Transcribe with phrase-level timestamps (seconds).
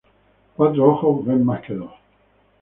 [0.55, 1.91] Cuatro ojos ven más que dos